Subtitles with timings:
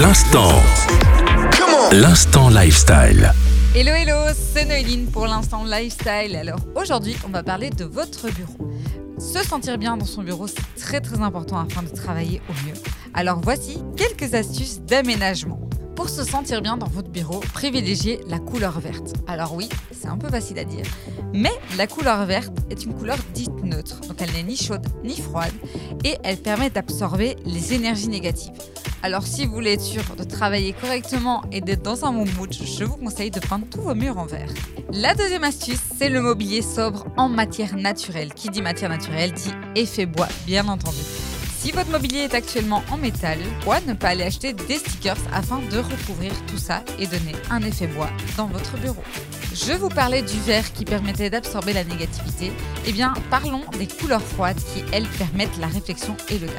[0.00, 0.52] L'instant.
[1.90, 3.32] L'instant lifestyle.
[3.74, 6.36] Hello hello, c'est Noéline pour l'instant lifestyle.
[6.36, 8.70] Alors aujourd'hui, on va parler de votre bureau.
[9.18, 12.74] Se sentir bien dans son bureau, c'est très très important afin de travailler au mieux.
[13.12, 15.67] Alors voici quelques astuces d'aménagement.
[15.98, 19.14] Pour se sentir bien dans votre bureau, privilégiez la couleur verte.
[19.26, 20.84] Alors oui, c'est un peu facile à dire,
[21.34, 25.16] mais la couleur verte est une couleur dite neutre, donc elle n'est ni chaude ni
[25.16, 25.50] froide,
[26.04, 28.52] et elle permet d'absorber les énergies négatives.
[29.02, 32.52] Alors si vous voulez être sûr de travailler correctement et d'être dans un bon mood,
[32.54, 34.54] je vous conseille de peindre tous vos murs en vert.
[34.92, 38.32] La deuxième astuce, c'est le mobilier sobre en matière naturelle.
[38.34, 41.02] Qui dit matière naturelle dit effet bois, bien entendu.
[41.60, 45.58] Si votre mobilier est actuellement en métal, pourquoi ne pas aller acheter des stickers afin
[45.72, 49.02] de recouvrir tout ça et donner un effet bois dans votre bureau?
[49.52, 52.52] Je vous parlais du vert qui permettait d'absorber la négativité.
[52.86, 56.58] Eh bien, parlons des couleurs froides qui, elles, permettent la réflexion et le calme.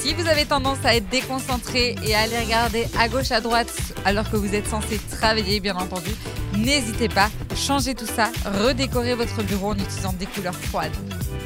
[0.00, 3.72] Si vous avez tendance à être déconcentré et à aller regarder à gauche à droite
[4.04, 6.10] alors que vous êtes censé travailler, bien entendu,
[6.56, 8.32] n'hésitez pas, changez tout ça,
[8.64, 10.96] redécorez votre bureau en utilisant des couleurs froides.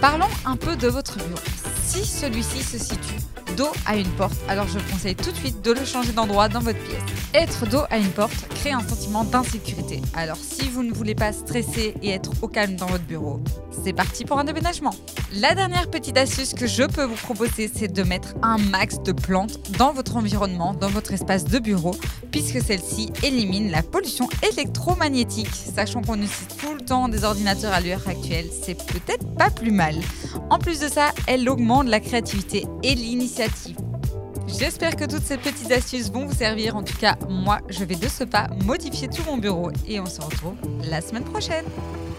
[0.00, 1.41] Parlons un peu de votre bureau.
[1.87, 5.62] Si celui-ci se situe dos à une porte, alors je vous conseille tout de suite
[5.62, 7.03] de le changer d'endroit dans votre pièce.
[7.34, 10.00] Être dos à une porte crée un sentiment d'insécurité.
[10.14, 13.41] Alors si vous ne voulez pas stresser et être au calme dans votre bureau,
[13.84, 14.95] c'est parti pour un déménagement.
[15.33, 19.12] La dernière petite astuce que je peux vous proposer, c'est de mettre un max de
[19.12, 21.97] plantes dans votre environnement, dans votre espace de bureau,
[22.31, 25.50] puisque celle-ci élimine la pollution électromagnétique.
[25.75, 29.72] Sachant qu'on utilise tout le temps des ordinateurs à l'heure actuelle, c'est peut-être pas plus
[29.72, 29.97] mal.
[30.50, 33.34] En plus de ça, elle augmente la créativité et l'initiative.
[34.47, 36.77] J'espère que toutes ces petites astuces vont vous servir.
[36.77, 40.07] En tout cas, moi, je vais de ce pas modifier tout mon bureau et on
[40.07, 40.55] se retrouve
[40.89, 41.65] la semaine prochaine.